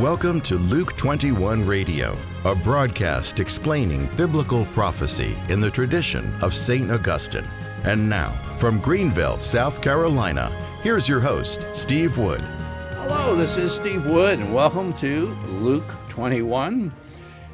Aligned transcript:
Welcome 0.00 0.40
to 0.42 0.56
Luke 0.56 0.96
21 0.96 1.66
Radio, 1.66 2.16
a 2.46 2.54
broadcast 2.54 3.38
explaining 3.38 4.06
biblical 4.16 4.64
prophecy 4.64 5.36
in 5.50 5.60
the 5.60 5.70
tradition 5.70 6.34
of 6.42 6.54
St. 6.54 6.90
Augustine. 6.90 7.46
And 7.84 8.08
now, 8.08 8.32
from 8.56 8.80
Greenville, 8.80 9.38
South 9.40 9.82
Carolina, 9.82 10.48
here's 10.82 11.06
your 11.06 11.20
host, 11.20 11.66
Steve 11.74 12.16
Wood. 12.16 12.40
Hello, 12.40 13.36
this 13.36 13.58
is 13.58 13.74
Steve 13.74 14.06
Wood, 14.06 14.38
and 14.38 14.54
welcome 14.54 14.94
to 14.94 15.36
Luke 15.48 15.92
21. 16.08 16.94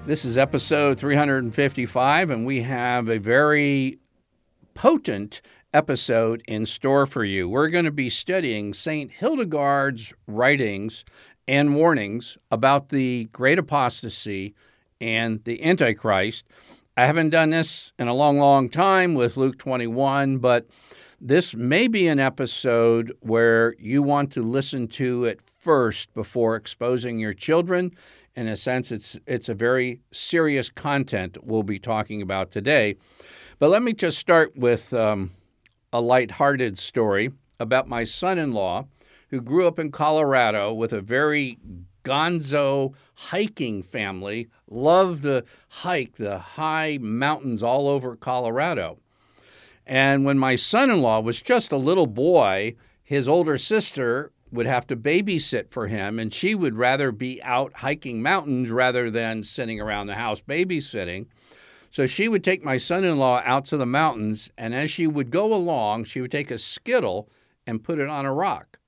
This 0.04 0.24
is 0.24 0.38
episode 0.38 1.00
355, 1.00 2.30
and 2.30 2.46
we 2.46 2.62
have 2.62 3.08
a 3.08 3.18
very 3.18 3.98
potent 4.74 5.40
episode 5.76 6.42
in 6.48 6.64
store 6.64 7.04
for 7.04 7.22
you. 7.22 7.46
We're 7.50 7.68
going 7.68 7.84
to 7.84 7.90
be 7.90 8.08
studying 8.08 8.72
St. 8.72 9.12
Hildegard's 9.12 10.14
writings 10.26 11.04
and 11.46 11.76
warnings 11.76 12.38
about 12.50 12.88
the 12.88 13.28
great 13.30 13.58
apostasy 13.58 14.54
and 15.02 15.44
the 15.44 15.62
Antichrist. 15.62 16.46
I 16.96 17.04
haven't 17.04 17.28
done 17.28 17.50
this 17.50 17.92
in 17.98 18.08
a 18.08 18.14
long, 18.14 18.38
long 18.38 18.70
time 18.70 19.14
with 19.14 19.36
Luke 19.36 19.58
21, 19.58 20.38
but 20.38 20.66
this 21.20 21.54
may 21.54 21.88
be 21.88 22.08
an 22.08 22.20
episode 22.20 23.14
where 23.20 23.74
you 23.78 24.02
want 24.02 24.32
to 24.32 24.42
listen 24.42 24.88
to 24.88 25.24
it 25.24 25.42
first 25.42 26.14
before 26.14 26.56
exposing 26.56 27.18
your 27.18 27.34
children. 27.34 27.90
In 28.34 28.48
a 28.48 28.56
sense, 28.56 28.90
it's, 28.90 29.18
it's 29.26 29.50
a 29.50 29.54
very 29.54 30.00
serious 30.10 30.70
content 30.70 31.36
we'll 31.42 31.62
be 31.62 31.78
talking 31.78 32.22
about 32.22 32.50
today. 32.50 32.96
But 33.58 33.68
let 33.68 33.82
me 33.82 33.92
just 33.92 34.18
start 34.18 34.56
with 34.56 34.94
um, 34.94 35.32
a 35.96 36.00
light-hearted 36.00 36.76
story 36.76 37.32
about 37.58 37.88
my 37.88 38.04
son 38.04 38.36
in 38.36 38.52
law 38.52 38.86
who 39.30 39.40
grew 39.40 39.66
up 39.66 39.78
in 39.78 39.90
Colorado 39.90 40.70
with 40.70 40.92
a 40.92 41.00
very 41.00 41.58
gonzo 42.04 42.92
hiking 43.14 43.82
family, 43.82 44.46
loved 44.68 45.22
the 45.22 45.42
hike, 45.68 46.16
the 46.16 46.38
high 46.38 46.98
mountains 47.00 47.62
all 47.62 47.88
over 47.88 48.14
Colorado. 48.14 48.98
And 49.86 50.26
when 50.26 50.38
my 50.38 50.54
son 50.54 50.90
in 50.90 51.00
law 51.00 51.20
was 51.20 51.40
just 51.40 51.72
a 51.72 51.78
little 51.78 52.06
boy, 52.06 52.74
his 53.02 53.26
older 53.26 53.56
sister 53.56 54.32
would 54.52 54.66
have 54.66 54.86
to 54.88 54.96
babysit 54.96 55.70
for 55.70 55.86
him, 55.86 56.18
and 56.18 56.34
she 56.34 56.54
would 56.54 56.76
rather 56.76 57.10
be 57.10 57.42
out 57.42 57.72
hiking 57.76 58.20
mountains 58.20 58.70
rather 58.70 59.10
than 59.10 59.42
sitting 59.42 59.80
around 59.80 60.08
the 60.08 60.16
house 60.16 60.42
babysitting. 60.46 61.24
So 61.90 62.06
she 62.06 62.28
would 62.28 62.44
take 62.44 62.64
my 62.64 62.78
son 62.78 63.04
in 63.04 63.18
law 63.18 63.42
out 63.44 63.64
to 63.66 63.76
the 63.76 63.86
mountains, 63.86 64.50
and 64.58 64.74
as 64.74 64.90
she 64.90 65.06
would 65.06 65.30
go 65.30 65.54
along, 65.54 66.04
she 66.04 66.20
would 66.20 66.30
take 66.30 66.50
a 66.50 66.58
skittle 66.58 67.28
and 67.66 67.82
put 67.82 67.98
it 67.98 68.08
on 68.08 68.26
a 68.26 68.32
rock. 68.32 68.78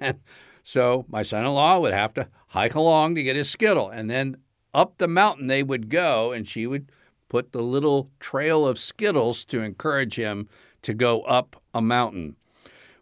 And 0.00 0.20
so 0.62 1.04
my 1.08 1.22
son 1.22 1.44
in 1.44 1.52
law 1.52 1.78
would 1.78 1.92
have 1.92 2.14
to 2.14 2.28
hike 2.48 2.74
along 2.74 3.14
to 3.14 3.22
get 3.22 3.36
his 3.36 3.50
skittle. 3.50 3.88
And 3.88 4.10
then 4.10 4.36
up 4.74 4.98
the 4.98 5.08
mountain 5.08 5.46
they 5.46 5.62
would 5.62 5.88
go, 5.88 6.32
and 6.32 6.46
she 6.46 6.66
would 6.66 6.90
put 7.28 7.52
the 7.52 7.62
little 7.62 8.10
trail 8.20 8.66
of 8.66 8.78
skittles 8.78 9.44
to 9.46 9.62
encourage 9.62 10.16
him 10.16 10.48
to 10.82 10.94
go 10.94 11.22
up 11.22 11.62
a 11.74 11.80
mountain. 11.80 12.36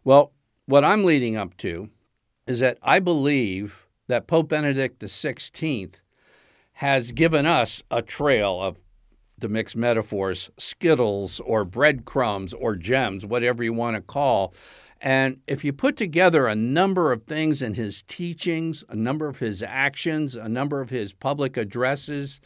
Well, 0.02 0.32
what 0.66 0.84
I'm 0.84 1.04
leading 1.04 1.36
up 1.36 1.56
to 1.58 1.90
is 2.46 2.58
that 2.60 2.78
I 2.82 2.98
believe 2.98 3.86
that 4.06 4.26
Pope 4.26 4.48
Benedict 4.48 5.00
XVI 5.00 5.94
has 6.74 7.12
given 7.12 7.46
us 7.46 7.82
a 7.90 8.02
trail 8.02 8.60
of 8.60 8.78
to 9.40 9.48
mix 9.48 9.74
metaphors, 9.74 10.50
skittles 10.58 11.40
or 11.40 11.64
breadcrumbs 11.64 12.52
or 12.54 12.76
gems, 12.76 13.26
whatever 13.26 13.62
you 13.62 13.72
want 13.72 13.96
to 13.96 14.00
call, 14.00 14.54
and 15.04 15.40
if 15.46 15.64
you 15.64 15.72
put 15.74 15.98
together 15.98 16.46
a 16.46 16.54
number 16.54 17.12
of 17.12 17.24
things 17.24 17.60
in 17.60 17.74
his 17.74 18.02
teachings, 18.02 18.82
a 18.88 18.96
number 18.96 19.28
of 19.28 19.38
his 19.38 19.62
actions, 19.62 20.34
a 20.34 20.48
number 20.48 20.80
of 20.80 20.88
his 20.88 21.12
public 21.12 21.58
addresses, 21.58 22.40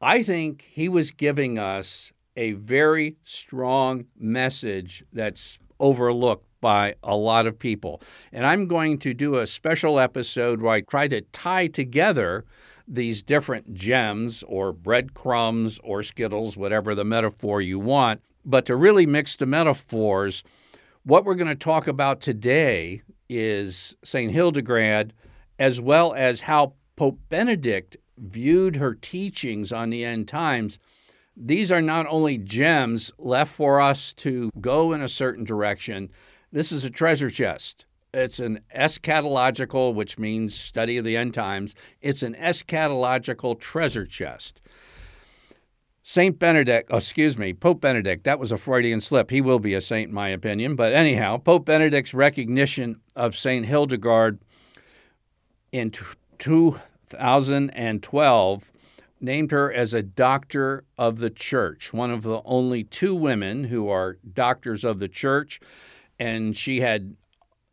I 0.00 0.22
think 0.22 0.62
he 0.70 0.88
was 0.88 1.10
giving 1.10 1.58
us 1.58 2.14
a 2.34 2.52
very 2.52 3.16
strong 3.24 4.06
message 4.18 5.04
that's 5.12 5.58
overlooked 5.78 6.48
by 6.60 6.94
a 7.02 7.16
lot 7.16 7.46
of 7.46 7.58
people. 7.58 8.00
And 8.32 8.46
I'm 8.46 8.66
going 8.66 8.98
to 8.98 9.14
do 9.14 9.36
a 9.36 9.46
special 9.46 9.98
episode 9.98 10.60
where 10.60 10.74
I 10.74 10.80
try 10.80 11.08
to 11.08 11.20
tie 11.20 11.66
together 11.66 12.44
these 12.88 13.22
different 13.22 13.74
gems 13.74 14.44
or 14.46 14.72
breadcrumbs 14.72 15.80
or 15.82 16.02
skittles, 16.02 16.56
whatever 16.56 16.94
the 16.94 17.04
metaphor 17.04 17.60
you 17.60 17.78
want, 17.78 18.22
but 18.44 18.66
to 18.66 18.76
really 18.76 19.06
mix 19.06 19.36
the 19.36 19.46
metaphors 19.46 20.42
what 21.06 21.24
we're 21.24 21.36
going 21.36 21.46
to 21.46 21.54
talk 21.54 21.86
about 21.86 22.20
today 22.20 23.00
is 23.28 23.94
St. 24.02 24.32
Hildegard, 24.32 25.12
as 25.56 25.80
well 25.80 26.12
as 26.12 26.40
how 26.40 26.72
Pope 26.96 27.20
Benedict 27.28 27.96
viewed 28.18 28.74
her 28.74 28.92
teachings 28.92 29.72
on 29.72 29.90
the 29.90 30.04
end 30.04 30.26
times. 30.26 30.80
These 31.36 31.70
are 31.70 31.80
not 31.80 32.06
only 32.08 32.38
gems 32.38 33.12
left 33.18 33.54
for 33.54 33.80
us 33.80 34.12
to 34.14 34.50
go 34.60 34.92
in 34.92 35.00
a 35.00 35.08
certain 35.08 35.44
direction, 35.44 36.10
this 36.52 36.70
is 36.72 36.84
a 36.84 36.90
treasure 36.90 37.30
chest. 37.30 37.86
It's 38.14 38.38
an 38.38 38.60
eschatological, 38.74 39.94
which 39.94 40.18
means 40.18 40.54
study 40.54 40.96
of 40.96 41.04
the 41.04 41.16
end 41.16 41.34
times. 41.34 41.74
It's 42.00 42.22
an 42.22 42.34
eschatological 42.34 43.60
treasure 43.60 44.06
chest. 44.06 44.62
Saint 46.02 46.38
Benedict, 46.38 46.88
oh, 46.92 46.98
excuse 46.98 47.36
me, 47.36 47.52
Pope 47.52 47.80
Benedict, 47.80 48.22
that 48.24 48.38
was 48.38 48.52
a 48.52 48.56
Freudian 48.56 49.00
slip. 49.00 49.30
He 49.30 49.40
will 49.40 49.58
be 49.58 49.74
a 49.74 49.80
saint, 49.80 50.10
in 50.10 50.14
my 50.14 50.28
opinion. 50.28 50.76
But 50.76 50.92
anyhow, 50.92 51.38
Pope 51.38 51.64
Benedict's 51.66 52.14
recognition 52.14 53.00
of 53.16 53.36
Saint 53.36 53.66
Hildegard 53.66 54.38
in 55.72 55.90
2012 55.90 58.72
named 59.20 59.50
her 59.50 59.72
as 59.72 59.92
a 59.92 60.02
doctor 60.02 60.84
of 60.96 61.18
the 61.18 61.30
church, 61.30 61.92
one 61.92 62.12
of 62.12 62.22
the 62.22 62.40
only 62.44 62.84
two 62.84 63.12
women 63.14 63.64
who 63.64 63.88
are 63.88 64.18
doctors 64.32 64.84
of 64.84 65.00
the 65.00 65.08
church. 65.08 65.58
And 66.18 66.56
she 66.56 66.80
had 66.80 67.16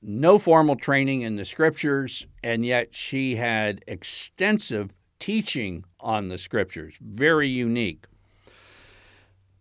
no 0.01 0.37
formal 0.37 0.75
training 0.75 1.21
in 1.21 1.37
the 1.37 1.45
scriptures, 1.45 2.27
and 2.43 2.65
yet 2.65 2.89
she 2.93 3.35
had 3.35 3.83
extensive 3.87 4.93
teaching 5.19 5.85
on 5.99 6.27
the 6.27 6.37
scriptures, 6.37 6.97
very 7.01 7.47
unique. 7.47 8.05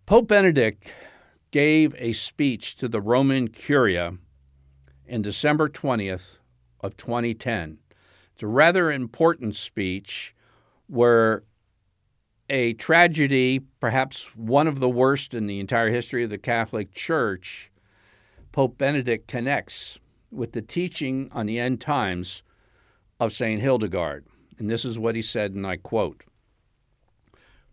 Pope 0.07 0.27
Benedict 0.27 0.93
gave 1.53 1.95
a 1.99 2.13
speech 2.13 2.75
to 2.77 2.89
the 2.89 3.01
Roman 3.01 3.49
Curia 3.49 4.15
in 5.07 5.23
December 5.23 5.69
20th 5.69 6.39
of 6.81 6.97
2010. 6.97 7.79
It's 8.35 8.43
a 8.43 8.47
rather 8.49 8.91
important 8.91 9.55
speech 9.55 10.35
where 10.89 11.45
a 12.51 12.73
tragedy, 12.75 13.61
perhaps 13.81 14.35
one 14.35 14.67
of 14.67 14.81
the 14.81 14.89
worst 14.89 15.33
in 15.35 15.47
the 15.47 15.61
entire 15.61 15.91
history 15.91 16.25
of 16.25 16.31
the 16.31 16.39
Catholic 16.39 16.93
Church, 16.93 17.72
Pope 18.53 18.79
Benedict 18.79 19.27
connects 19.27 19.99
with 20.31 20.53
the 20.53 20.63
teaching 20.63 21.29
on 21.33 21.47
the 21.47 21.59
end 21.59 21.81
times 21.81 22.43
of 23.19 23.33
St. 23.33 23.61
Hildegard. 23.61 24.27
And 24.59 24.71
this 24.71 24.85
is 24.85 24.99
what 24.99 25.17
he 25.17 25.23
said, 25.23 25.53
and 25.55 25.67
I 25.67 25.77
quote 25.77 26.25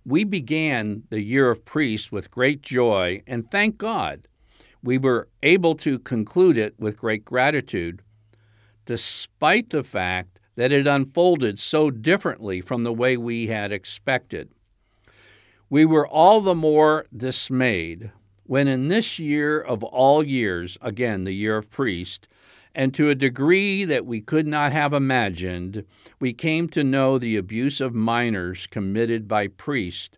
we 0.06 0.24
began 0.24 1.04
the 1.10 1.22
year 1.22 1.52
of 1.52 1.66
priests 1.66 2.12
with 2.12 2.32
great 2.32 2.62
joy, 2.62 3.22
and 3.28 3.50
thank 3.50 3.78
God 3.78 4.28
we 4.82 4.98
were 4.98 5.28
able 5.44 5.76
to 5.76 6.00
conclude 6.00 6.58
it 6.58 6.74
with 6.80 6.98
great 6.98 7.26
gratitude, 7.26 8.02
despite 8.86 9.70
the 9.70 9.84
fact 9.84 10.40
that 10.56 10.72
it 10.72 10.88
unfolded 10.88 11.60
so 11.60 11.92
differently 11.92 12.60
from 12.60 12.84
the 12.84 12.94
way 12.94 13.18
we 13.18 13.48
had 13.48 13.72
expected. 13.72 14.50
We 15.70 15.86
were 15.86 16.08
all 16.08 16.42
the 16.42 16.56
more 16.56 17.06
dismayed 17.16 18.12
when, 18.50 18.68
in 18.68 18.88
this 18.88 19.20
year 19.20 19.62
of 19.62 19.84
all 19.84 20.24
years, 20.26 20.76
again, 20.82 21.24
the 21.24 21.34
year 21.34 21.58
of 21.58 21.70
priest, 21.70 22.28
and 22.74 22.96
to 22.96 23.08
a 23.08 23.14
degree 23.14 23.86
that 23.86 24.08
we 24.08 24.20
could 24.22 24.48
not 24.48 24.72
have 24.72 24.92
imagined, 24.92 25.86
we 26.20 26.34
came 26.34 26.68
to 26.68 26.84
know 26.84 27.20
the 27.20 27.38
abuse 27.38 27.80
of 27.80 27.94
minors 27.94 28.66
committed 28.66 29.28
by 29.28 29.48
priests 29.48 30.18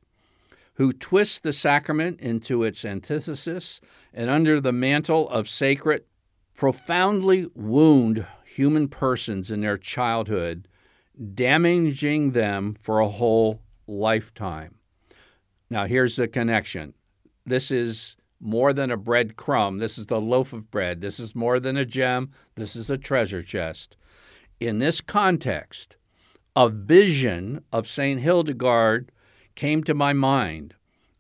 who 0.76 0.94
twist 0.94 1.44
the 1.44 1.52
sacrament 1.52 2.22
into 2.22 2.64
its 2.64 2.86
antithesis 2.86 3.82
and 4.14 4.30
under 4.30 4.62
the 4.62 4.72
mantle 4.72 5.28
of 5.28 5.50
sacred 5.50 6.06
profoundly 6.56 7.48
wound 7.54 8.26
human 8.46 8.88
persons 8.88 9.52
in 9.52 9.60
their 9.60 9.78
childhood, 9.78 10.70
damaging 11.34 12.32
them 12.32 12.76
for 12.80 13.02
a 13.02 13.10
whole 13.10 13.62
lifetime. 13.88 14.76
Now, 15.70 15.86
here's 15.86 16.16
the 16.16 16.30
connection. 16.30 16.94
This 17.46 17.72
is 17.72 18.16
more 18.42 18.74
than 18.74 18.92
a 18.92 18.98
bread 18.98 19.36
crumb. 19.36 19.78
This 19.78 19.98
is 19.98 20.08
the 20.08 20.20
loaf 20.20 20.52
of 20.52 20.72
bread. 20.72 21.02
This 21.02 21.20
is 21.20 21.36
more 21.36 21.60
than 21.60 21.78
a 21.78 21.86
gem. 21.86 22.32
This 22.56 22.76
is 22.76 22.90
a 22.90 22.98
treasure 22.98 23.44
chest. 23.44 23.96
In 24.60 24.80
this 24.80 25.00
context, 25.00 25.96
a 26.56 26.68
vision 26.70 27.64
of 27.72 27.88
St. 27.88 28.20
Hildegard 28.20 29.12
came 29.56 29.84
to 29.84 29.94
my 29.94 30.14
mind, 30.14 30.74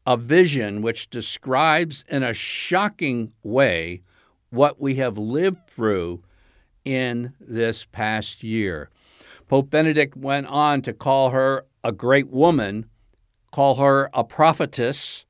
a 0.05 0.17
vision 0.17 0.81
which 0.81 1.09
describes 1.09 2.03
in 2.07 2.23
a 2.23 2.33
shocking 2.33 3.31
way 3.43 4.01
what 4.49 4.81
we 4.81 4.95
have 4.95 5.17
lived 5.17 5.67
through 5.67 6.23
in 6.83 7.33
this 7.39 7.85
past 7.85 8.43
year. 8.43 8.89
Pope 9.47 9.69
Benedict 9.69 10.15
went 10.15 10.47
on 10.47 10.81
to 10.81 10.93
call 10.93 11.29
her 11.29 11.65
a 11.83 11.91
great 11.91 12.29
woman, 12.29 12.85
call 13.51 13.75
her 13.75 14.09
a 14.13 14.23
prophetess, 14.23 15.25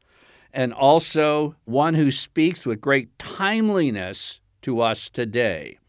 and 0.54 0.74
also 0.74 1.56
one 1.66 1.94
who 1.94 2.12
speaks 2.12 2.66
with 2.66 2.82
great 2.82 3.18
timeliness 3.18 4.42
to 4.62 4.82
us 4.82 5.10
today, 5.10 5.80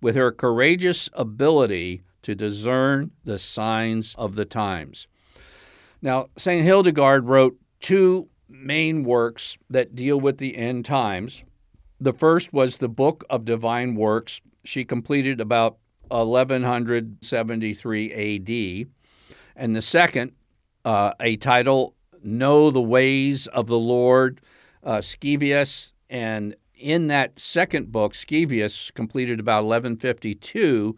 with 0.00 0.16
her 0.16 0.32
courageous 0.32 1.08
ability 1.12 2.02
to 2.22 2.34
discern 2.34 3.12
the 3.24 3.38
signs 3.38 4.14
of 4.16 4.34
the 4.34 4.44
times. 4.44 5.06
Now, 6.02 6.26
St. 6.36 6.64
Hildegard 6.64 7.26
wrote 7.26 7.56
two 7.80 8.28
main 8.48 9.04
works 9.04 9.56
that 9.70 9.94
deal 9.94 10.20
with 10.20 10.38
the 10.38 10.56
end 10.56 10.84
times. 10.84 11.44
The 12.00 12.12
first 12.12 12.52
was 12.52 12.78
the 12.78 12.88
Book 12.88 13.24
of 13.30 13.44
Divine 13.44 13.94
Works. 13.94 14.40
She 14.64 14.84
completed 14.84 15.40
about 15.40 15.78
1173 16.08 18.12
AD. 18.12 18.88
And 19.56 19.74
the 19.74 19.82
second, 19.82 20.32
uh, 20.84 21.14
a 21.20 21.36
title, 21.36 21.95
Know 22.26 22.70
the 22.70 22.82
Ways 22.82 23.46
of 23.46 23.66
the 23.66 23.78
Lord, 23.78 24.40
uh. 24.82 25.00
And 26.10 26.56
in 26.74 27.06
that 27.06 27.38
second 27.38 27.90
book, 27.90 28.12
Scivias 28.12 28.92
completed 28.92 29.40
about 29.40 29.64
1152 29.64 30.96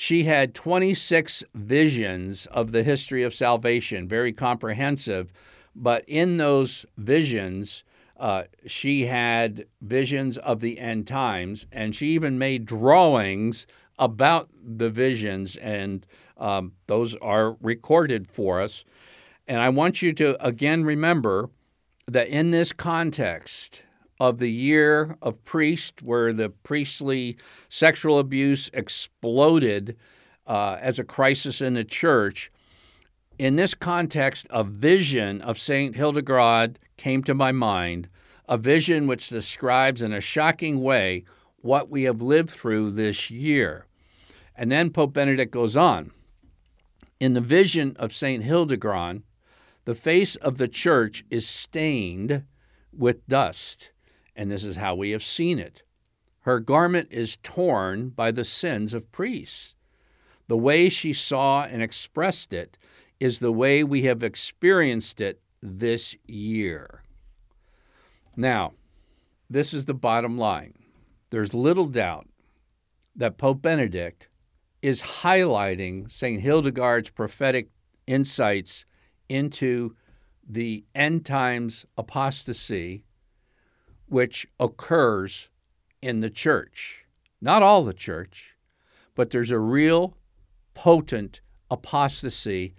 she 0.00 0.22
had 0.22 0.54
26 0.54 1.42
visions 1.56 2.46
of 2.46 2.70
the 2.70 2.84
history 2.84 3.24
of 3.24 3.34
salvation, 3.34 4.06
very 4.06 4.32
comprehensive. 4.32 5.32
But 5.74 6.04
in 6.06 6.36
those 6.36 6.86
visions, 6.96 7.82
uh, 8.16 8.44
she 8.64 9.06
had 9.06 9.66
visions 9.82 10.38
of 10.38 10.60
the 10.60 10.78
end 10.78 11.08
times, 11.08 11.66
and 11.72 11.96
she 11.96 12.10
even 12.10 12.38
made 12.38 12.64
drawings 12.64 13.66
about 13.98 14.48
the 14.62 14.88
visions, 14.88 15.56
and 15.56 16.06
um, 16.36 16.74
those 16.86 17.16
are 17.16 17.56
recorded 17.60 18.30
for 18.30 18.60
us. 18.60 18.84
And 19.48 19.60
I 19.60 19.70
want 19.70 20.02
you 20.02 20.12
to 20.12 20.46
again 20.46 20.84
remember 20.84 21.50
that 22.06 22.28
in 22.28 22.52
this 22.52 22.72
context, 22.72 23.82
of 24.20 24.38
the 24.38 24.50
year 24.50 25.16
of 25.22 25.44
priest, 25.44 26.02
where 26.02 26.32
the 26.32 26.48
priestly 26.48 27.36
sexual 27.68 28.18
abuse 28.18 28.70
exploded 28.72 29.96
uh, 30.46 30.76
as 30.80 30.98
a 30.98 31.04
crisis 31.04 31.60
in 31.60 31.74
the 31.74 31.84
church. 31.84 32.50
In 33.38 33.56
this 33.56 33.74
context, 33.74 34.46
a 34.50 34.64
vision 34.64 35.40
of 35.42 35.58
St. 35.58 35.94
Hildegard 35.94 36.78
came 36.96 37.22
to 37.24 37.34
my 37.34 37.52
mind, 37.52 38.08
a 38.48 38.58
vision 38.58 39.06
which 39.06 39.28
describes 39.28 40.02
in 40.02 40.12
a 40.12 40.20
shocking 40.20 40.82
way 40.82 41.24
what 41.60 41.88
we 41.88 42.04
have 42.04 42.20
lived 42.20 42.50
through 42.50 42.90
this 42.90 43.30
year. 43.30 43.86
And 44.56 44.72
then 44.72 44.90
Pope 44.90 45.12
Benedict 45.12 45.52
goes 45.52 45.76
on. 45.76 46.10
In 47.20 47.34
the 47.34 47.40
vision 47.40 47.94
of 47.98 48.12
St. 48.12 48.42
Hildegard, 48.42 49.22
the 49.88 49.94
face 49.94 50.36
of 50.36 50.58
the 50.58 50.68
church 50.68 51.24
is 51.30 51.48
stained 51.48 52.44
with 52.92 53.26
dust 53.26 53.90
and 54.36 54.50
this 54.50 54.62
is 54.62 54.76
how 54.76 54.94
we 54.94 55.12
have 55.12 55.22
seen 55.22 55.58
it. 55.58 55.82
Her 56.40 56.60
garment 56.60 57.08
is 57.10 57.38
torn 57.42 58.10
by 58.10 58.30
the 58.30 58.44
sins 58.44 58.92
of 58.92 59.10
priests. 59.12 59.76
The 60.46 60.58
way 60.58 60.90
she 60.90 61.14
saw 61.14 61.64
and 61.64 61.80
expressed 61.80 62.52
it 62.52 62.76
is 63.18 63.38
the 63.38 63.50
way 63.50 63.82
we 63.82 64.02
have 64.02 64.22
experienced 64.22 65.22
it 65.22 65.40
this 65.62 66.14
year. 66.26 67.02
Now, 68.36 68.74
this 69.48 69.72
is 69.72 69.86
the 69.86 69.94
bottom 69.94 70.36
line. 70.36 70.74
There's 71.30 71.54
little 71.54 71.86
doubt 71.86 72.26
that 73.16 73.38
Pope 73.38 73.62
Benedict 73.62 74.28
is 74.82 75.00
highlighting 75.22 76.12
St. 76.12 76.42
Hildegard's 76.42 77.08
prophetic 77.08 77.70
insights 78.06 78.84
into 79.28 79.94
the 80.48 80.84
end 80.94 81.26
times 81.26 81.84
apostasy 81.96 83.04
which 84.06 84.46
occurs 84.58 85.48
in 86.00 86.20
the 86.20 86.30
church. 86.30 87.04
Not 87.40 87.62
all 87.62 87.84
the 87.84 87.94
church, 87.94 88.56
but 89.14 89.30
there's 89.30 89.50
a 89.50 89.58
real 89.58 90.16
potent 90.74 91.40
apostasy 91.70 92.74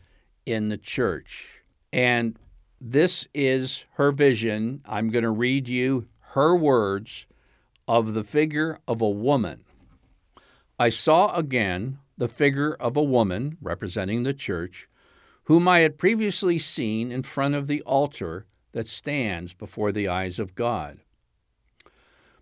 in 0.46 0.70
the 0.70 0.78
church. 0.78 1.62
And 1.94 2.38
this 2.82 3.28
is 3.34 3.86
her 3.94 4.12
vision. 4.12 4.82
I'm 4.86 5.10
going 5.10 5.24
to 5.24 5.30
read 5.30 5.68
you 5.68 6.08
her 6.34 6.56
words 6.56 7.28
of 7.88 8.14
the 8.14 8.24
figure 8.24 8.80
of 8.88 9.02
a 9.02 9.10
woman. 9.10 9.64
I 10.78 10.90
saw 10.90 11.36
again 11.36 12.00
the 12.18 12.28
figure 12.28 12.74
of 12.74 12.98
a 12.98 13.04
woman 13.04 13.58
representing 13.62 14.24
the 14.24 14.34
church, 14.34 14.89
whom 15.50 15.68
I 15.68 15.80
had 15.80 15.98
previously 15.98 16.60
seen 16.60 17.12
in 17.12 17.24
front 17.24 17.56
of 17.56 17.66
the 17.66 17.82
altar 17.82 18.46
that 18.72 18.88
stands 18.88 19.56
before 19.56 19.92
the 19.92 20.08
eyes 20.08 20.38
of 20.38 20.54
God. 20.54 21.00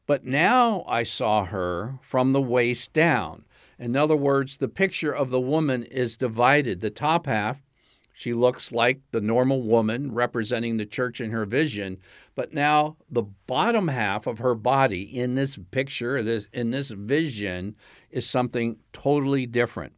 But 0.06 0.25
now 0.25 0.83
I 0.86 1.04
saw 1.04 1.45
her 1.45 2.00
from 2.01 2.33
the 2.33 2.42
waist 2.42 2.92
down. 2.92 3.45
In 3.80 3.95
other 3.95 4.18
words, 4.18 4.57
the 4.57 4.68
picture 4.68 5.13
of 5.15 5.30
the 5.30 5.39
woman 5.39 5.83
is 5.83 6.18
divided. 6.18 6.81
The 6.81 6.89
top 6.89 7.27
half, 7.27 7.63
she 8.12 8.33
looks 8.33 8.74
like 8.74 9.00
the 9.12 9.21
normal 9.21 9.62
woman 9.62 10.13
representing 10.13 10.75
the 10.75 10.86
church 10.86 11.21
in 11.21 11.31
her 11.31 11.45
vision, 11.45 12.00
but 12.36 12.53
now 12.53 12.98
the 13.10 13.24
bottom 13.24 13.88
half 13.88 14.27
of 14.27 14.39
her 14.39 14.53
body 14.53 15.03
in 15.03 15.36
this 15.36 15.57
picture, 15.71 16.21
this 16.21 16.50
in 16.51 16.71
this 16.71 16.89
vision, 16.89 17.77
is 18.12 18.30
something 18.30 18.80
totally 18.92 19.45
different. 19.45 19.94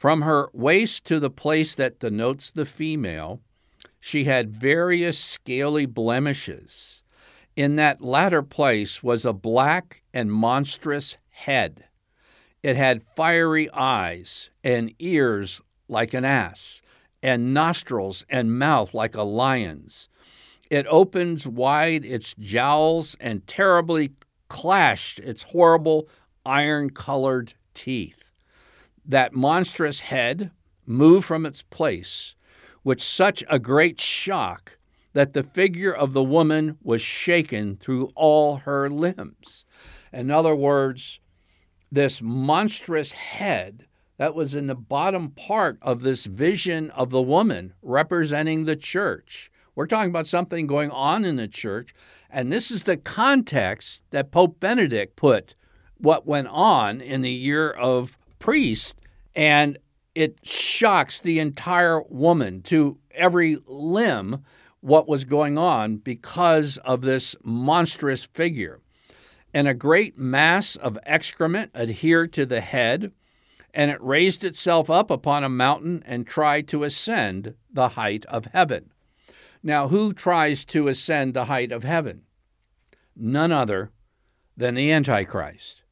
From 0.00 0.22
her 0.22 0.48
waist 0.54 1.04
to 1.04 1.20
the 1.20 1.28
place 1.28 1.74
that 1.74 2.00
denotes 2.00 2.50
the 2.50 2.64
female, 2.64 3.42
she 4.00 4.24
had 4.24 4.50
various 4.50 5.18
scaly 5.18 5.84
blemishes 5.84 7.02
in 7.54 7.76
that 7.76 8.00
latter 8.00 8.40
place 8.40 9.02
was 9.02 9.26
a 9.26 9.34
black 9.34 10.02
and 10.14 10.32
monstrous 10.32 11.18
head. 11.28 11.84
It 12.62 12.76
had 12.76 13.02
fiery 13.02 13.68
eyes 13.74 14.48
and 14.64 14.94
ears 14.98 15.60
like 15.86 16.14
an 16.14 16.24
ass, 16.24 16.80
and 17.22 17.52
nostrils 17.52 18.24
and 18.30 18.58
mouth 18.58 18.94
like 18.94 19.14
a 19.14 19.22
lion's. 19.22 20.08
It 20.70 20.86
opens 20.88 21.46
wide 21.46 22.06
its 22.06 22.34
jowls 22.38 23.16
and 23.20 23.46
terribly 23.46 24.12
clashed 24.48 25.18
its 25.18 25.42
horrible 25.42 26.08
iron 26.46 26.88
colored 26.88 27.52
teeth. 27.74 28.19
That 29.04 29.32
monstrous 29.32 30.00
head 30.00 30.50
moved 30.86 31.26
from 31.26 31.46
its 31.46 31.62
place 31.62 32.34
with 32.84 33.00
such 33.00 33.44
a 33.48 33.58
great 33.58 34.00
shock 34.00 34.78
that 35.12 35.32
the 35.32 35.42
figure 35.42 35.92
of 35.92 36.12
the 36.12 36.22
woman 36.22 36.78
was 36.82 37.02
shaken 37.02 37.76
through 37.76 38.10
all 38.14 38.56
her 38.58 38.88
limbs. 38.88 39.64
In 40.12 40.30
other 40.30 40.54
words, 40.54 41.20
this 41.90 42.22
monstrous 42.22 43.12
head 43.12 43.86
that 44.18 44.34
was 44.34 44.54
in 44.54 44.66
the 44.66 44.74
bottom 44.74 45.30
part 45.30 45.78
of 45.82 46.02
this 46.02 46.26
vision 46.26 46.90
of 46.90 47.10
the 47.10 47.22
woman 47.22 47.72
representing 47.82 48.64
the 48.64 48.76
church. 48.76 49.50
We're 49.74 49.86
talking 49.86 50.10
about 50.10 50.26
something 50.26 50.66
going 50.66 50.90
on 50.90 51.24
in 51.24 51.36
the 51.36 51.48
church, 51.48 51.94
and 52.28 52.52
this 52.52 52.70
is 52.70 52.84
the 52.84 52.96
context 52.96 54.02
that 54.10 54.30
Pope 54.30 54.60
Benedict 54.60 55.16
put 55.16 55.54
what 55.96 56.26
went 56.26 56.48
on 56.48 57.00
in 57.00 57.22
the 57.22 57.30
year 57.30 57.70
of 57.70 58.18
priest, 58.40 58.98
and 59.36 59.78
it 60.16 60.38
shocks 60.42 61.20
the 61.20 61.38
entire 61.38 62.02
woman 62.02 62.62
to 62.62 62.98
every 63.12 63.58
limb 63.66 64.44
what 64.80 65.06
was 65.06 65.24
going 65.24 65.56
on 65.56 65.98
because 65.98 66.78
of 66.78 67.02
this 67.02 67.36
monstrous 67.44 68.24
figure. 68.24 68.80
And 69.54 69.68
a 69.68 69.74
great 69.74 70.18
mass 70.18 70.74
of 70.74 70.98
excrement 71.04 71.70
adhered 71.74 72.32
to 72.32 72.46
the 72.46 72.60
head, 72.60 73.12
and 73.72 73.90
it 73.90 74.02
raised 74.02 74.44
itself 74.44 74.90
up 74.90 75.10
upon 75.10 75.44
a 75.44 75.48
mountain 75.48 76.02
and 76.06 76.26
tried 76.26 76.66
to 76.68 76.82
ascend 76.82 77.54
the 77.72 77.90
height 77.90 78.24
of 78.26 78.46
heaven. 78.46 78.90
Now, 79.62 79.88
who 79.88 80.12
tries 80.12 80.64
to 80.66 80.88
ascend 80.88 81.34
the 81.34 81.44
height 81.44 81.70
of 81.70 81.84
heaven? 81.84 82.22
None 83.14 83.52
other 83.52 83.90
than 84.56 84.74
the 84.74 84.90
Antichrist. 84.90 85.82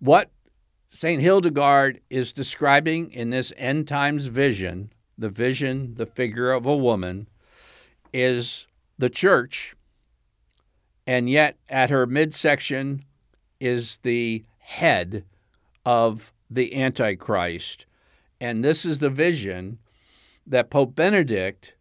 What 0.00 0.30
St. 0.94 1.20
Hildegard 1.20 2.00
is 2.08 2.32
describing 2.32 3.10
in 3.10 3.30
this 3.30 3.52
end 3.56 3.88
times 3.88 4.26
vision, 4.26 4.92
the 5.18 5.28
vision, 5.28 5.96
the 5.96 6.06
figure 6.06 6.52
of 6.52 6.66
a 6.66 6.76
woman, 6.76 7.26
is 8.12 8.68
the 8.96 9.10
church, 9.10 9.74
and 11.04 11.28
yet 11.28 11.56
at 11.68 11.90
her 11.90 12.06
midsection 12.06 13.04
is 13.58 13.98
the 14.04 14.44
head 14.58 15.24
of 15.84 16.32
the 16.48 16.80
Antichrist. 16.80 17.86
And 18.40 18.64
this 18.64 18.84
is 18.84 19.00
the 19.00 19.10
vision 19.10 19.80
that 20.46 20.70
Pope 20.70 20.94
Benedict 20.94 21.74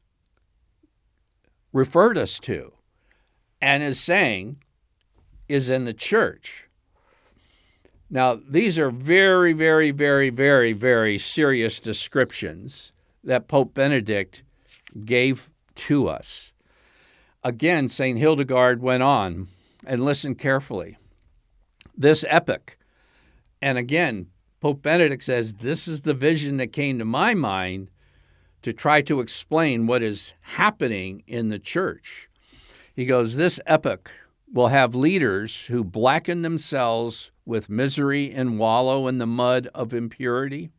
referred 1.71 2.17
us 2.17 2.39
to 2.39 2.73
and 3.61 3.83
is 3.83 3.99
saying 3.99 4.57
is 5.47 5.69
in 5.69 5.85
the 5.85 5.93
church. 5.93 6.67
Now, 8.13 8.39
these 8.47 8.77
are 8.77 8.91
very, 8.91 9.53
very, 9.53 9.89
very, 9.89 10.29
very, 10.29 10.71
very 10.71 11.17
serious 11.17 11.79
descriptions 11.79 12.93
that 13.23 13.47
Pope 13.47 13.73
Benedict 13.73 14.43
gave 15.03 15.49
to 15.73 16.07
us. 16.09 16.53
Again, 17.43 17.87
St. 17.87 18.19
Hildegard 18.19 18.83
went 18.83 19.01
on 19.01 19.47
and 19.83 20.05
listened 20.05 20.37
carefully. 20.37 20.99
This 21.97 22.23
epic, 22.27 22.77
and 23.63 23.79
again, 23.79 24.27
Pope 24.61 24.83
Benedict 24.83 25.23
says, 25.23 25.53
This 25.53 25.87
is 25.87 26.01
the 26.01 26.13
vision 26.13 26.57
that 26.57 26.67
came 26.67 26.99
to 26.99 27.05
my 27.05 27.33
mind 27.33 27.89
to 28.61 28.73
try 28.73 29.01
to 29.01 29.21
explain 29.21 29.87
what 29.87 30.03
is 30.03 30.35
happening 30.41 31.23
in 31.25 31.49
the 31.49 31.57
church. 31.57 32.29
He 32.95 33.07
goes, 33.07 33.37
This 33.37 33.59
epoch 33.65 34.11
will 34.53 34.67
have 34.67 34.93
leaders 34.93 35.65
who 35.65 35.83
blacken 35.83 36.43
themselves 36.43 37.31
with 37.43 37.69
misery 37.69 38.31
and 38.31 38.59
wallow 38.59 39.07
in 39.07 39.17
the 39.17 39.25
mud 39.25 39.67
of 39.73 39.93
impurity. 39.93 40.69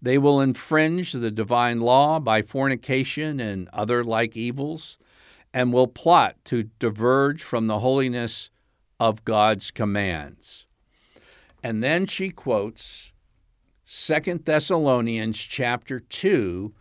They 0.00 0.18
will 0.18 0.40
infringe 0.40 1.12
the 1.12 1.30
divine 1.32 1.80
law 1.80 2.20
by 2.20 2.42
fornication 2.42 3.40
and 3.40 3.68
other 3.72 4.04
like 4.04 4.36
evils, 4.36 4.98
and 5.52 5.72
will 5.72 5.88
plot 5.88 6.36
to 6.44 6.70
diverge 6.78 7.42
from 7.42 7.66
the 7.66 7.80
holiness 7.80 8.50
of 8.98 9.24
God's 9.24 9.70
commands. 9.70 10.66
And 11.62 11.82
then 11.82 12.06
she 12.06 12.30
quotes 12.30 13.12
Second 13.84 14.44
Thessalonians 14.44 15.38
chapter 15.38 16.00
2 16.00 16.72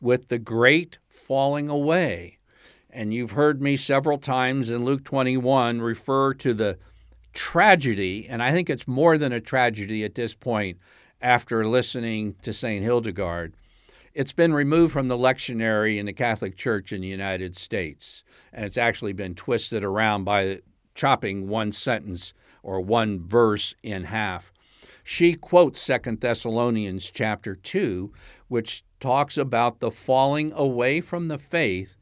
with 0.00 0.28
the 0.28 0.38
great 0.38 0.98
falling 1.08 1.68
away 1.70 2.37
and 2.90 3.12
you've 3.12 3.32
heard 3.32 3.60
me 3.60 3.76
several 3.76 4.18
times 4.18 4.70
in 4.70 4.84
Luke 4.84 5.04
21 5.04 5.80
refer 5.80 6.32
to 6.34 6.54
the 6.54 6.78
tragedy, 7.34 8.26
and 8.28 8.42
I 8.42 8.52
think 8.52 8.70
it's 8.70 8.88
more 8.88 9.18
than 9.18 9.32
a 9.32 9.40
tragedy 9.40 10.04
at 10.04 10.14
this 10.14 10.34
point 10.34 10.78
after 11.20 11.66
listening 11.66 12.36
to 12.42 12.52
St. 12.52 12.82
Hildegard. 12.82 13.54
It's 14.14 14.32
been 14.32 14.54
removed 14.54 14.92
from 14.92 15.08
the 15.08 15.18
lectionary 15.18 15.98
in 15.98 16.06
the 16.06 16.12
Catholic 16.12 16.56
Church 16.56 16.92
in 16.92 17.02
the 17.02 17.08
United 17.08 17.56
States, 17.56 18.24
and 18.52 18.64
it's 18.64 18.78
actually 18.78 19.12
been 19.12 19.34
twisted 19.34 19.84
around 19.84 20.24
by 20.24 20.60
chopping 20.94 21.46
one 21.46 21.72
sentence 21.72 22.32
or 22.62 22.80
one 22.80 23.20
verse 23.20 23.74
in 23.82 24.04
half. 24.04 24.52
She 25.04 25.34
quotes 25.34 25.80
Second 25.80 26.20
Thessalonians 26.20 27.10
chapter 27.10 27.54
2, 27.54 28.12
which 28.48 28.82
talks 28.98 29.36
about 29.36 29.78
the 29.78 29.90
falling 29.90 30.52
away 30.52 31.00
from 31.00 31.28
the 31.28 31.38
faith 31.38 31.96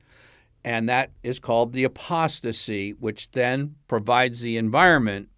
and 0.67 0.89
that 0.89 1.13
is 1.23 1.39
called 1.39 1.73
the 1.73 1.85
apostasy, 1.85 2.91
which 2.91 3.31
then 3.31 3.77
provides 3.87 4.41
the 4.41 4.57
environment 4.57 5.29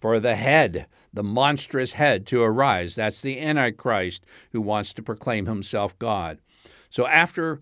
for 0.00 0.18
the 0.18 0.36
head, 0.36 0.86
the 1.12 1.22
monstrous 1.22 1.92
head, 1.92 2.26
to 2.28 2.40
arise. 2.40 2.94
That's 2.94 3.20
the 3.20 3.38
Antichrist 3.38 4.24
who 4.52 4.62
wants 4.62 4.94
to 4.94 5.02
proclaim 5.02 5.44
himself 5.44 5.98
God. 5.98 6.40
So 6.88 7.06
after 7.06 7.60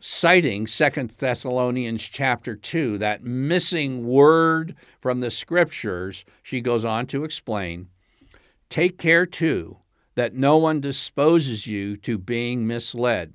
citing 0.00 0.66
Second 0.66 1.10
Thessalonians 1.18 2.02
chapter 2.02 2.56
2, 2.56 2.96
that 2.96 3.22
missing 3.22 4.06
word 4.06 4.74
from 5.02 5.20
the 5.20 5.30
scriptures, 5.30 6.24
she 6.42 6.62
goes 6.62 6.86
on 6.86 7.04
to 7.08 7.24
explain 7.24 7.88
Take 8.70 8.96
care, 8.96 9.26
too, 9.26 9.76
that 10.14 10.32
no 10.32 10.56
one 10.56 10.80
disposes 10.80 11.66
you 11.66 11.98
to 11.98 12.16
being 12.16 12.66
misled. 12.66 13.34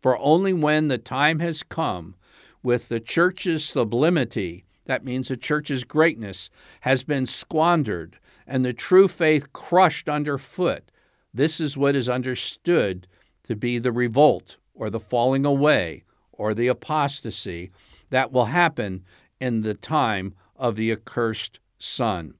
For 0.00 0.18
only 0.18 0.52
when 0.52 0.88
the 0.88 0.98
time 0.98 1.38
has 1.38 1.62
come 1.62 2.16
with 2.64 2.88
the 2.88 2.98
church's 2.98 3.64
sublimity, 3.64 4.64
that 4.86 5.04
means 5.04 5.28
the 5.28 5.36
church's 5.36 5.84
greatness, 5.84 6.50
has 6.80 7.04
been 7.04 7.26
squandered 7.26 8.18
and 8.46 8.64
the 8.64 8.72
true 8.72 9.06
faith 9.06 9.52
crushed 9.52 10.08
underfoot. 10.08 10.90
This 11.32 11.60
is 11.60 11.76
what 11.76 11.94
is 11.94 12.08
understood 12.08 13.06
to 13.44 13.54
be 13.54 13.78
the 13.78 13.92
revolt 13.92 14.56
or 14.74 14.90
the 14.90 14.98
falling 14.98 15.44
away 15.44 16.04
or 16.32 16.54
the 16.54 16.68
apostasy 16.68 17.70
that 18.10 18.32
will 18.32 18.46
happen 18.46 19.04
in 19.40 19.60
the 19.60 19.74
time 19.74 20.34
of 20.56 20.76
the 20.76 20.90
accursed 20.90 21.60
son. 21.78 22.34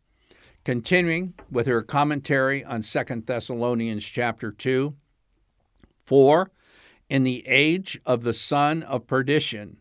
Continuing 0.64 1.35
with 1.50 1.66
her 1.66 1.83
commentary 1.83 2.64
on 2.64 2.81
2 2.81 3.04
Thessalonians 3.26 4.04
chapter 4.04 4.50
2, 4.50 4.95
4, 6.04 6.50
in 7.11 7.23
the 7.25 7.47
age 7.47 8.00
of 8.07 8.23
the 8.23 8.33
son 8.33 8.83
of 8.83 9.07
perdition, 9.07 9.76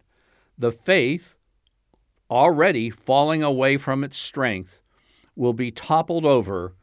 the 0.58 0.72
faith, 0.72 1.36
already 2.30 2.90
falling 2.90 3.44
away 3.44 3.78
from 3.78 4.04
its 4.04 4.18
strength, 4.18 4.82
will 5.36 5.54
be 5.54 5.72
toppled 5.72 6.26
over 6.26 6.74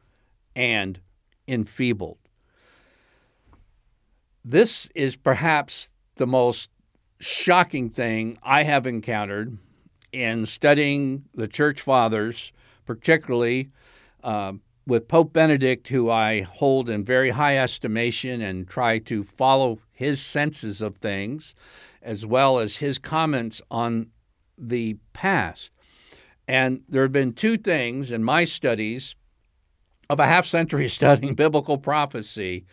and 0.56 1.00
enfeebled. 1.46 2.18
This 4.44 4.88
is 4.94 5.16
perhaps 5.16 5.90
the 6.16 6.26
most 6.26 6.70
shocking 7.18 7.90
thing 7.90 8.38
I 8.42 8.62
have 8.64 8.86
encountered 8.86 9.58
in 10.12 10.46
studying 10.46 11.24
the 11.34 11.46
church 11.46 11.80
fathers, 11.80 12.52
particularly 12.84 13.70
uh, 14.24 14.54
with 14.86 15.08
Pope 15.08 15.32
Benedict, 15.32 15.88
who 15.88 16.10
I 16.10 16.40
hold 16.40 16.88
in 16.90 17.04
very 17.04 17.30
high 17.30 17.58
estimation 17.58 18.40
and 18.40 18.66
try 18.66 18.98
to 19.00 19.22
follow 19.22 19.78
his 20.00 20.18
senses 20.18 20.80
of 20.80 20.96
things 20.96 21.54
as 22.00 22.24
well 22.24 22.58
as 22.58 22.76
his 22.76 22.98
comments 22.98 23.60
on 23.70 24.06
the 24.56 24.96
past. 25.12 25.72
And 26.48 26.80
there 26.88 27.02
have 27.02 27.12
been 27.12 27.34
two 27.34 27.58
things 27.58 28.10
in 28.10 28.24
my 28.24 28.46
studies 28.46 29.14
of 30.08 30.18
a 30.18 30.26
half 30.26 30.46
century 30.46 30.88
studying 30.98 31.34
biblical 31.34 31.76
prophecy 31.76 32.64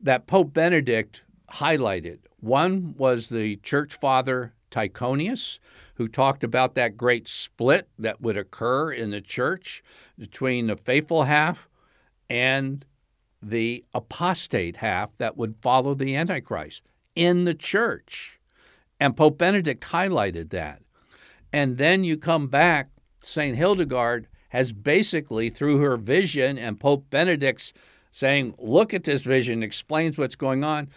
that 0.00 0.26
Pope 0.26 0.54
Benedict 0.54 1.24
highlighted. 1.56 2.20
One 2.40 2.94
was 2.96 3.28
the 3.28 3.56
church 3.56 3.92
father 3.92 4.54
Tychonius, 4.70 5.58
who 5.96 6.08
talked 6.08 6.42
about 6.42 6.74
that 6.74 6.96
great 6.96 7.28
split 7.28 7.90
that 7.98 8.22
would 8.22 8.38
occur 8.38 8.90
in 8.90 9.10
the 9.10 9.20
church 9.20 9.82
between 10.18 10.68
the 10.68 10.76
faithful 10.78 11.24
half 11.24 11.68
and 12.30 12.86
the 13.42 13.84
apostate 13.92 14.76
half 14.76 15.10
that 15.18 15.36
would 15.36 15.56
follow 15.60 15.94
the 15.94 16.14
Antichrist 16.14 16.82
in 17.14 17.44
the 17.44 17.54
church. 17.54 18.38
And 19.00 19.16
Pope 19.16 19.38
Benedict 19.38 19.82
highlighted 19.82 20.50
that. 20.50 20.80
And 21.52 21.76
then 21.76 22.04
you 22.04 22.16
come 22.16 22.46
back, 22.46 22.90
St. 23.20 23.56
Hildegard 23.56 24.28
has 24.50 24.72
basically, 24.72 25.50
through 25.50 25.78
her 25.78 25.96
vision 25.96 26.58
and 26.58 26.78
Pope 26.78 27.06
Benedict's 27.10 27.72
saying, 28.10 28.54
look 28.58 28.94
at 28.94 29.04
this 29.04 29.22
vision, 29.22 29.62
explains 29.62 30.18
what's 30.18 30.36
going 30.36 30.62
on. 30.62 30.88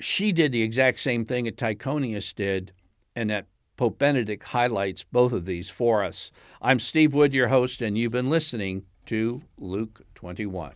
She 0.00 0.32
did 0.32 0.52
the 0.52 0.62
exact 0.62 1.00
same 1.00 1.24
thing 1.24 1.44
that 1.44 1.56
Tychonius 1.56 2.34
did, 2.34 2.72
and 3.14 3.30
that 3.30 3.46
Pope 3.76 3.98
Benedict 3.98 4.42
highlights 4.44 5.04
both 5.04 5.32
of 5.32 5.46
these 5.46 5.70
for 5.70 6.02
us. 6.02 6.30
I'm 6.60 6.80
Steve 6.80 7.14
Wood, 7.14 7.32
your 7.32 7.48
host, 7.48 7.80
and 7.80 7.96
you've 7.96 8.12
been 8.12 8.28
listening 8.28 8.84
to 9.06 9.42
Luke 9.56 10.02
21. 10.14 10.72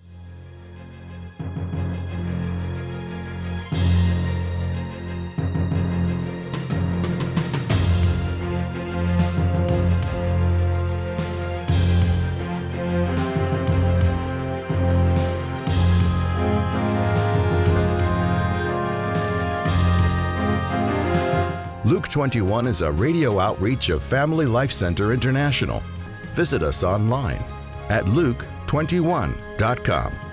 Luke 21.91 22.09
21 22.09 22.69
is 22.69 22.83
a 22.83 22.93
radio 22.93 23.41
outreach 23.41 23.89
of 23.89 24.01
Family 24.01 24.47
Life 24.47 24.71
Center 24.71 25.13
International. 25.13 25.83
Visit 26.35 26.63
us 26.63 26.85
online 26.85 27.45
at 27.89 28.05
luke21.com. 28.05 30.30